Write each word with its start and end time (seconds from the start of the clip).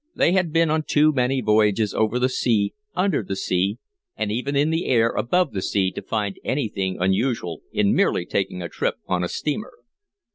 They 0.15 0.31
had 0.31 0.51
been 0.51 0.71
on 0.71 0.81
too 0.87 1.13
many 1.13 1.41
voyages 1.41 1.93
over 1.93 2.17
the 2.17 2.27
sea, 2.27 2.73
under 2.95 3.21
the 3.21 3.35
sea 3.35 3.77
and 4.15 4.31
even 4.31 4.55
in 4.55 4.71
the 4.71 4.87
air 4.87 5.09
above 5.11 5.51
the 5.53 5.61
sea 5.61 5.91
to 5.91 6.01
find 6.01 6.39
anything 6.43 6.99
unusual 6.99 7.61
in 7.71 7.93
merely 7.93 8.25
taking 8.25 8.63
a 8.63 8.67
trip 8.67 8.95
on 9.05 9.23
a 9.23 9.29
steamer. 9.29 9.73